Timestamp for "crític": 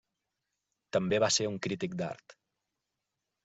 1.67-1.95